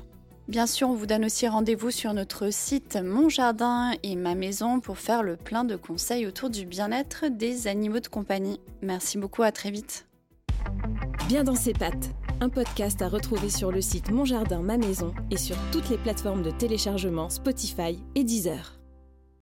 Bien 0.50 0.68
sûr, 0.68 0.89
on 0.89 0.94
vous 0.94 1.06
donne 1.06 1.24
aussi 1.24 1.48
rendez-vous 1.48 1.89
sur 1.89 2.13
notre 2.13 2.51
site 2.51 2.98
Mon 3.01 3.30
Jardin 3.30 3.94
et 4.03 4.18
Ma 4.18 4.36
Maison 4.36 4.82
pour 4.82 4.98
faire 4.98 5.24
le 5.24 5.38
plein 5.38 5.63
de 5.63 5.77
conseils 5.77 6.27
autour 6.27 6.50
du 6.50 6.65
bien-être 6.65 7.27
des 7.30 7.68
animaux 7.68 8.01
de 8.01 8.10
compagnie. 8.10 8.60
Merci 8.82 9.18
beaucoup, 9.18 9.44
à 9.44 9.53
très 9.53 9.72
vite. 9.72 10.06
Bien 11.30 11.46
dans 11.46 11.56
ses 11.56 11.72
pattes, 11.72 12.10
un 12.42 12.50
podcast 12.50 13.01
à 13.01 13.08
retrouver 13.08 13.50
sur 13.50 13.72
le 13.72 13.80
site 13.80 14.12
Mon 14.12 14.25
Jardin, 14.25 14.60
Ma 14.60 14.75
Maison 14.75 15.13
et 15.32 15.38
sur 15.38 15.56
toutes 15.72 15.88
les 15.88 15.98
plateformes 15.98 16.44
de 16.44 16.51
téléchargement 16.51 17.30
Spotify 17.30 18.03
et 18.15 18.25
Deezer. 18.25 18.82